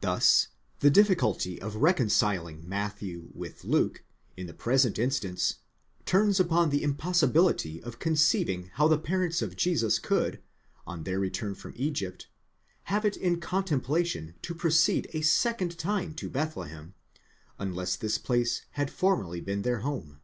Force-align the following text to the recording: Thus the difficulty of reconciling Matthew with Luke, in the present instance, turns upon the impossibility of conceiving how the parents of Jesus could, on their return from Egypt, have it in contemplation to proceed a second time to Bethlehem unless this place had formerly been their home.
Thus 0.00 0.48
the 0.80 0.90
difficulty 0.90 1.60
of 1.62 1.76
reconciling 1.76 2.68
Matthew 2.68 3.28
with 3.32 3.62
Luke, 3.62 4.02
in 4.36 4.48
the 4.48 4.52
present 4.52 4.98
instance, 4.98 5.58
turns 6.04 6.40
upon 6.40 6.70
the 6.70 6.82
impossibility 6.82 7.80
of 7.84 8.00
conceiving 8.00 8.70
how 8.74 8.88
the 8.88 8.98
parents 8.98 9.40
of 9.40 9.54
Jesus 9.54 10.00
could, 10.00 10.42
on 10.84 11.04
their 11.04 11.20
return 11.20 11.54
from 11.54 11.74
Egypt, 11.76 12.26
have 12.90 13.04
it 13.04 13.16
in 13.16 13.38
contemplation 13.38 14.34
to 14.42 14.52
proceed 14.52 15.08
a 15.12 15.20
second 15.20 15.78
time 15.78 16.12
to 16.14 16.28
Bethlehem 16.28 16.94
unless 17.56 17.94
this 17.94 18.18
place 18.18 18.62
had 18.72 18.90
formerly 18.90 19.40
been 19.40 19.62
their 19.62 19.82
home. 19.82 20.18